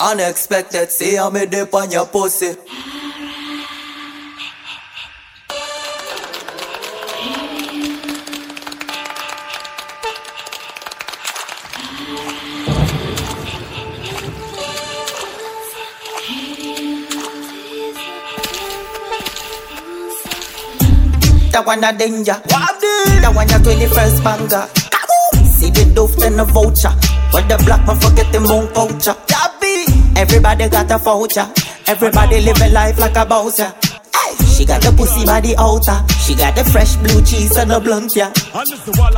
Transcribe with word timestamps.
Unexpected, 0.00 0.92
see 0.92 1.18
I'm 1.18 1.34
a 1.34 1.44
dip 1.44 1.74
on 1.74 1.90
your 1.90 2.06
pussy. 2.06 2.54
That 21.50 21.64
one 21.66 21.82
a 21.82 21.92
danger. 21.98 22.40
That 22.46 23.32
one 23.34 23.50
a 23.50 23.58
21st 23.58 24.22
banger. 24.22 24.68
See 25.44 25.70
the 25.70 25.90
doof 25.92 26.24
and 26.24 26.38
the 26.38 26.44
vulture. 26.44 26.94
But 27.32 27.48
the 27.48 27.60
black 27.64 27.84
man 27.84 27.98
forget 27.98 28.32
the 28.32 28.38
moon 28.38 28.72
culture. 28.72 29.27
Everybody 30.18 30.68
got 30.68 30.90
a 30.90 30.98
voucher. 30.98 31.46
Everybody 31.86 32.40
living 32.40 32.72
life 32.72 32.98
like 32.98 33.16
a 33.16 33.24
bouncer. 33.24 33.72
Ay, 34.12 34.34
She 34.58 34.66
got 34.66 34.82
the 34.82 34.90
pussy 34.90 35.24
by 35.24 35.38
the 35.38 35.54
outer. 35.54 36.02
She 36.18 36.34
got 36.34 36.58
the 36.58 36.66
fresh 36.66 36.96
blue 36.98 37.22
cheese 37.22 37.54
and 37.54 37.70
the 37.70 37.78
blunt, 37.78 38.16
yeah. 38.18 38.34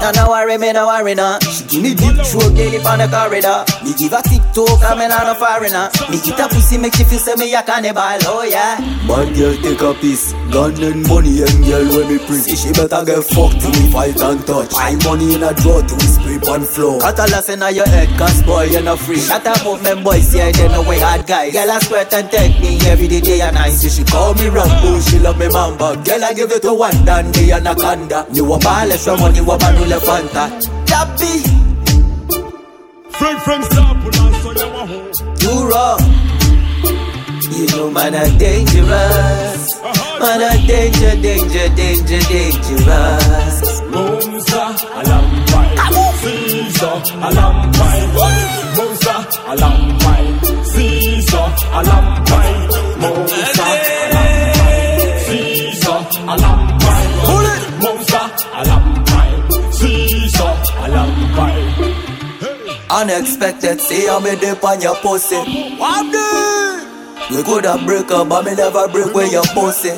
No, 0.00 0.08
no 0.16 0.32
worry, 0.32 0.56
me 0.56 0.72
no 0.72 0.86
worry, 0.88 1.14
no. 1.14 1.36
She 1.44 1.60
give 1.68 1.82
me 1.84 1.92
deep 1.92 2.16
throat 2.24 2.56
daily 2.56 2.80
on 2.80 3.04
the 3.04 3.08
corridor. 3.12 3.68
Me 3.84 3.92
give 3.92 4.16
her 4.16 4.24
TikTok, 4.24 4.80
I'm 4.80 4.96
not 5.04 5.28
a 5.28 5.36
foreigner. 5.36 5.92
Me 6.08 6.16
get 6.24 6.40
a 6.40 6.48
pussy, 6.48 6.80
make 6.80 6.96
she 6.96 7.04
feel 7.04 7.20
say 7.20 7.36
me 7.36 7.52
a 7.52 7.60
cannibal, 7.62 8.16
oh 8.24 8.48
yeah. 8.48 8.80
Bad 9.04 9.36
girl 9.36 9.52
take 9.60 9.84
a 9.84 9.92
piece, 10.00 10.32
gun 10.48 10.72
and 10.80 11.04
money 11.04 11.44
and 11.44 11.60
girl 11.68 11.84
when 11.84 12.16
me 12.16 12.18
pretty 12.24 12.56
She 12.56 12.72
better 12.72 13.04
get 13.04 13.22
fucked 13.28 13.60
till 13.60 13.70
we 13.76 13.92
fight 13.92 14.16
and 14.18 14.40
touch 14.48 14.72
My 14.72 14.96
money 15.04 15.36
in 15.36 15.44
a 15.44 15.52
draw 15.54 15.84
till 15.84 16.00
we 16.00 16.08
spray 16.08 16.40
on 16.48 16.64
floor 16.64 16.98
Cut 16.98 17.18
a 17.20 17.28
loss 17.30 17.48
in 17.52 17.60
your 17.76 17.86
head, 17.86 18.08
cause 18.18 18.42
boy, 18.42 18.64
you're 18.72 18.82
not 18.82 18.98
free. 18.98 19.20
Shut 19.20 19.46
up, 19.46 19.62
movement, 19.64 20.02
boys, 20.02 20.34
yeah, 20.34 20.50
they 20.50 20.66
know 20.68 20.82
we 20.82 20.98
hard 20.98 21.26
guys. 21.26 21.52
Girl, 21.52 21.70
I 21.70 21.78
sweat 21.80 22.12
and 22.14 22.30
take 22.30 22.58
me 22.58 22.80
every 22.88 23.06
day, 23.06 23.20
day 23.20 23.40
and 23.42 23.54
night. 23.54 23.76
See 23.76 23.90
she 23.90 24.02
call 24.02 24.34
me 24.34 24.48
Rambo, 24.48 24.98
she 25.00 25.18
love 25.26 25.38
me 25.38 25.48
mamba 25.48 25.88
Girl 26.04 26.24
I 26.24 26.32
give 26.34 26.52
it 26.52 26.62
to 26.62 26.72
one 26.72 27.04
dandy 27.04 27.50
and 27.50 27.66
anaconda 27.66 28.26
You 28.32 28.52
a 28.52 28.58
ball 28.58 28.90
from 28.98 29.20
money, 29.20 29.38
you 29.38 29.50
a 29.50 29.58
banule 29.58 29.98
fanta 30.06 30.44
Dabby, 30.86 31.32
Friend, 33.18 33.38
pull 33.42 34.20
on, 34.22 34.32
so 34.42 34.50
you 34.52 34.68
a 34.68 34.86
hoe. 34.86 35.10
you 35.42 35.54
raw. 35.70 35.96
You 37.56 37.66
know, 37.68 37.90
man, 37.90 38.14
are 38.14 38.38
dangerous. 38.38 39.74
Uh-huh. 39.74 40.18
Man, 40.20 40.42
are 40.44 40.66
danger, 40.66 41.14
danger, 41.22 41.68
danger, 41.74 42.20
dangerous. 42.28 43.80
Monza, 43.88 44.64
alampai. 44.98 45.68
Caesar, 46.20 46.98
alampai. 47.26 48.00
Monza, 48.76 49.16
alampai. 49.50 50.24
Caesar, 50.72 51.48
alampai. 51.78 52.52
Monza, 53.00 53.62
alampai. 53.62 53.95
Unexpected, 62.96 63.78
see 63.78 64.08
I'm 64.08 64.24
a 64.24 64.34
dip 64.36 64.64
on 64.64 64.80
your 64.80 64.96
pussy. 64.96 65.36
We 67.30 67.42
coulda 67.42 67.76
break 67.84 68.10
up, 68.10 68.30
but 68.30 68.46
me 68.46 68.54
never 68.54 68.88
break 68.88 69.14
where 69.14 69.30
your 69.30 69.44
pussy. 69.52 69.90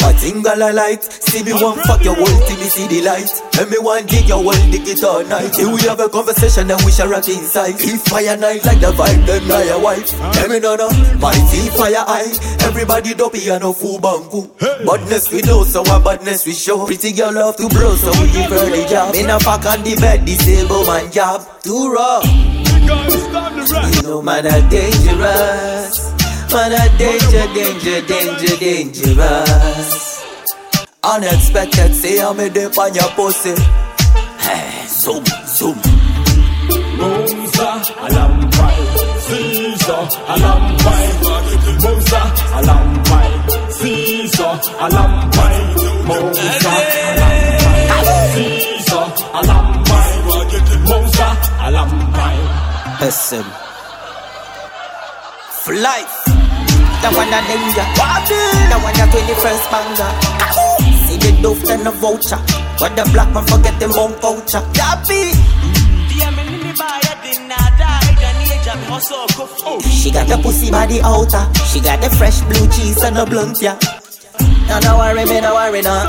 My 0.00 0.12
tingle 0.14 0.62
a 0.62 0.72
light, 0.72 1.02
see 1.04 1.42
me 1.42 1.52
one 1.52 1.78
fuck 1.84 2.02
your 2.04 2.14
whole 2.14 2.26
till 2.46 2.56
me 2.56 2.68
see 2.70 2.88
the 2.88 3.02
light. 3.02 3.28
Let 3.56 3.68
me 3.68 3.78
one 3.78 4.06
dig 4.06 4.28
your 4.28 4.42
whole 4.42 4.52
dig 4.70 4.88
it 4.88 5.04
all 5.04 5.24
night. 5.24 5.52
Till 5.52 5.72
we 5.74 5.82
have 5.82 6.00
a 6.00 6.08
conversation, 6.08 6.68
then 6.68 6.78
we 6.84 6.92
shall 6.92 7.08
rock 7.08 7.28
inside. 7.28 7.76
If 7.78 8.02
fire 8.08 8.36
night 8.36 8.64
like 8.64 8.80
the 8.80 8.92
vibe, 8.92 9.26
then 9.26 9.50
I 9.50 9.64
your 9.64 9.80
wife. 9.80 10.12
Let 10.36 10.50
me 10.50 10.60
know 10.60 10.76
no, 10.76 10.88
my 11.18 11.32
tea 11.50 11.68
fire 11.76 12.04
eye. 12.06 12.32
Everybody 12.62 13.14
dopey 13.14 13.48
and 13.50 13.62
no 13.62 13.72
fool 13.72 13.98
bangu. 13.98 14.48
Badness 14.86 15.30
we 15.32 15.42
know, 15.42 15.64
so 15.64 15.82
what 15.82 16.04
badness 16.04 16.46
we 16.46 16.52
show. 16.52 16.86
Pretty 16.86 17.12
girl 17.12 17.32
love 17.32 17.56
to 17.56 17.68
blow, 17.68 17.94
so 17.96 18.10
we 18.22 18.32
give 18.32 18.50
her 18.50 18.70
the 18.70 18.86
job. 18.88 19.12
Me 19.12 19.22
fuck 19.44 19.66
on 19.66 19.82
the 19.84 19.96
bed, 20.00 20.24
disabled 20.24 20.86
man 20.86 21.10
job. 21.12 21.44
Too 21.62 21.92
raw. 21.92 22.20
It's 22.24 23.26
time 23.28 23.56
to. 23.56 23.96
You 23.96 24.02
know 24.02 24.22
man 24.22 24.46
are 24.46 24.68
dangerous 24.70 26.21
Man 26.52 26.72
are 26.72 26.98
danger, 26.98 27.46
danger, 27.54 28.00
danger, 28.06 28.56
dangerous 28.56 30.22
Unexpected, 31.02 31.94
say 31.94 32.20
I'm 32.20 32.38
a 32.40 32.50
dip 32.50 32.76
on 32.78 32.94
your 32.94 33.08
pussy 33.16 33.54
Hey, 34.38 34.86
zoom, 34.86 35.24
zoom 35.46 35.78
Monza, 36.98 37.68
alampai. 38.04 38.76
Caesar, 39.26 40.04
alampai. 40.28 41.06
Monza, 41.82 42.22
alampai. 42.58 43.30
Caesar, 43.78 44.60
alampai. 44.78 45.56
Monza, 46.06 46.52
alampai. 47.12 47.80
Caesar, 48.34 49.06
alampai. 49.38 50.10
Monza, 50.88 51.28
alampai. 51.66 52.36
SM 53.10 53.48
For 55.64 55.74
life 55.74 56.41
That 57.02 57.12
one 57.18 57.34
a 57.34 57.40
danger 57.50 57.86
That 58.70 58.78
one 58.78 58.94
a 58.94 59.06
21st 59.10 59.66
banger 59.74 60.10
See 61.06 61.18
the 61.18 61.30
doof 61.42 61.58
and 61.68 61.84
the 61.84 61.90
vulture 61.90 62.38
But 62.78 62.94
the 62.94 63.04
black 63.12 63.32
man 63.34 63.44
forget 63.44 63.78
the 63.80 63.88
monk 63.88 64.20
culture 64.20 64.62
Dabby 64.72 65.34
She 69.90 70.10
got 70.10 70.26
the 70.28 70.38
pussy 70.42 70.70
by 70.70 70.86
the 70.86 71.00
outer. 71.02 71.44
She 71.66 71.80
got 71.80 72.00
the 72.00 72.10
fresh 72.10 72.40
blue 72.42 72.66
cheese 72.70 73.02
and 73.02 73.16
the 73.16 73.26
blunt, 73.26 73.60
yeah. 73.60 73.78
No, 74.68 74.78
no 74.80 74.98
worry, 74.98 75.24
me, 75.24 75.40
no 75.40 75.54
worry, 75.54 75.82
no. 75.82 76.06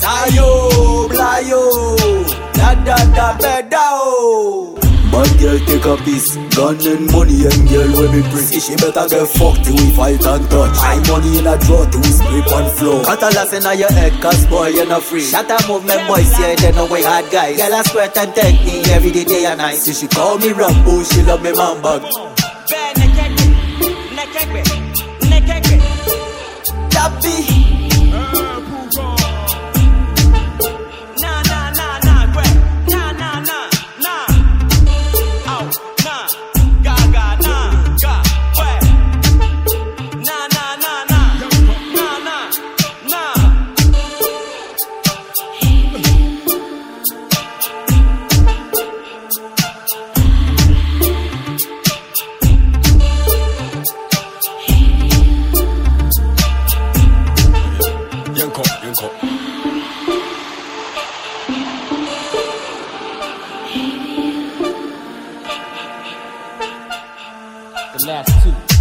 Sayo, 0.00 1.08
blayo, 1.08 1.62
da 2.54 2.74
da 2.86 2.96
da 3.14 3.28
bedao. 3.38 4.07
Bad 5.18 5.34
girl 5.40 5.58
take 5.66 5.84
a 5.84 5.96
piece, 6.06 6.36
gun 6.54 6.78
and 6.86 7.10
money 7.10 7.42
and 7.42 7.68
girl 7.68 7.90
when 7.98 8.14
me 8.14 8.22
pretty. 8.30 8.60
She 8.62 8.76
better 8.78 9.02
get 9.10 9.26
fucked 9.26 9.66
we 9.66 9.90
fight 9.98 10.22
and 10.22 10.46
touch. 10.46 10.78
My 10.78 10.94
money 11.10 11.42
in 11.42 11.46
a 11.50 11.58
draw 11.58 11.82
we 11.90 12.06
spray 12.06 12.46
on 12.54 12.70
floor. 12.78 13.02
Cut 13.02 13.22
a 13.26 13.34
loss 13.34 13.52
in 13.52 13.66
your 13.80 13.90
head, 13.90 14.12
cause 14.22 14.46
boy, 14.46 14.68
you're 14.68 14.86
not 14.86 15.02
free. 15.02 15.24
Shut 15.26 15.50
up, 15.50 15.66
movement, 15.66 16.06
boys, 16.06 16.30
yeah, 16.38 16.54
they 16.54 16.70
know 16.70 16.86
we 16.86 17.02
hard 17.02 17.28
guys. 17.32 17.56
Girl, 17.56 17.74
I 17.74 17.82
sweat 17.82 18.16
and 18.16 18.32
take 18.32 18.62
me 18.62 18.78
every 18.92 19.10
day, 19.10 19.24
day 19.24 19.44
and 19.46 19.58
night. 19.58 19.78
See 19.78 19.92
she 19.92 20.06
call 20.06 20.38
me 20.38 20.52
Rambo, 20.52 21.02
she 21.02 21.22
love 21.22 21.42
me 21.42 21.50
mamba 21.50 21.98
Dabby, 26.94 27.58
The 59.00 59.06
last 68.06 68.42
two. 68.42 68.77